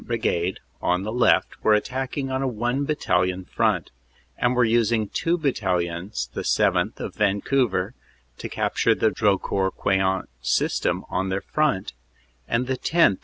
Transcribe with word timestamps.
Brigade, 0.03 0.59
on 0.81 1.03
the 1.03 1.11
left, 1.11 1.63
were 1.63 1.75
attacking 1.75 2.31
on 2.31 2.41
a 2.41 2.47
one 2.47 2.85
battalion 2.85 3.45
front, 3.45 3.91
and 4.35 4.55
were 4.55 4.63
using 4.65 5.07
two 5.09 5.37
battalions 5.37 6.27
the 6.33 6.41
7th., 6.41 6.99
of 6.99 7.13
Vancouver, 7.13 7.93
to 8.39 8.49
capture 8.49 8.95
the 8.95 9.11
Drocourt 9.11 9.75
Queant 9.75 10.27
system 10.41 11.05
on 11.11 11.29
their 11.29 11.41
front, 11.41 11.93
and 12.47 12.65
the 12.65 12.77
10th. 12.79 13.19